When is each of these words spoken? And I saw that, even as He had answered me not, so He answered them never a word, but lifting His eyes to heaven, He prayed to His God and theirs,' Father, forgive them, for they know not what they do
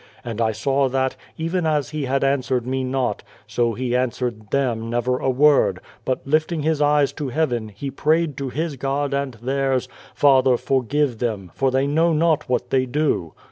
And 0.25 0.41
I 0.41 0.51
saw 0.51 0.89
that, 0.89 1.15
even 1.37 1.67
as 1.67 1.91
He 1.91 2.05
had 2.05 2.23
answered 2.23 2.65
me 2.65 2.83
not, 2.83 3.21
so 3.45 3.75
He 3.75 3.95
answered 3.95 4.49
them 4.49 4.89
never 4.89 5.19
a 5.19 5.29
word, 5.29 5.79
but 6.05 6.25
lifting 6.25 6.63
His 6.63 6.81
eyes 6.81 7.13
to 7.13 7.29
heaven, 7.29 7.69
He 7.69 7.91
prayed 7.91 8.35
to 8.37 8.49
His 8.49 8.77
God 8.77 9.13
and 9.13 9.35
theirs,' 9.35 9.87
Father, 10.15 10.57
forgive 10.57 11.19
them, 11.19 11.51
for 11.53 11.69
they 11.69 11.85
know 11.85 12.13
not 12.13 12.49
what 12.49 12.71
they 12.71 12.87
do 12.87 13.33